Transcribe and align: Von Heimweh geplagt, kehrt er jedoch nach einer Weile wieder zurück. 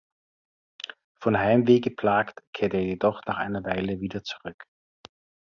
Von 1.19 1.37
Heimweh 1.37 1.79
geplagt, 1.79 2.41
kehrt 2.53 2.73
er 2.73 2.81
jedoch 2.81 3.21
nach 3.27 3.37
einer 3.37 3.63
Weile 3.63 3.99
wieder 3.99 4.23
zurück. 4.23 4.65